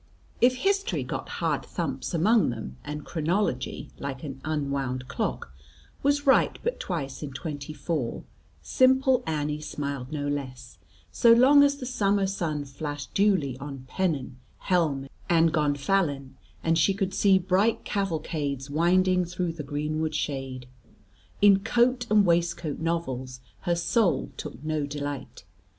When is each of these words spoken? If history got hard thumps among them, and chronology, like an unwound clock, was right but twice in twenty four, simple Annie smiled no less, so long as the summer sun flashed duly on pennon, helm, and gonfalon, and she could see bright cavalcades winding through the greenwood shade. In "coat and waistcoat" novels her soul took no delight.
If 0.41 0.55
history 0.55 1.03
got 1.03 1.29
hard 1.29 1.63
thumps 1.63 2.11
among 2.15 2.49
them, 2.49 2.75
and 2.83 3.05
chronology, 3.05 3.91
like 3.99 4.23
an 4.23 4.41
unwound 4.43 5.07
clock, 5.07 5.53
was 6.01 6.25
right 6.25 6.57
but 6.63 6.79
twice 6.79 7.21
in 7.21 7.33
twenty 7.33 7.71
four, 7.71 8.23
simple 8.63 9.21
Annie 9.27 9.61
smiled 9.61 10.11
no 10.11 10.27
less, 10.27 10.79
so 11.11 11.31
long 11.31 11.61
as 11.61 11.77
the 11.77 11.85
summer 11.85 12.25
sun 12.25 12.65
flashed 12.65 13.13
duly 13.13 13.55
on 13.59 13.85
pennon, 13.87 14.37
helm, 14.57 15.07
and 15.29 15.53
gonfalon, 15.53 16.35
and 16.63 16.79
she 16.79 16.95
could 16.95 17.13
see 17.13 17.37
bright 17.37 17.85
cavalcades 17.85 18.71
winding 18.71 19.23
through 19.23 19.51
the 19.53 19.61
greenwood 19.61 20.15
shade. 20.15 20.67
In 21.43 21.59
"coat 21.59 22.07
and 22.09 22.25
waistcoat" 22.25 22.79
novels 22.79 23.39
her 23.69 23.75
soul 23.75 24.31
took 24.35 24.63
no 24.63 24.87
delight. 24.87 25.43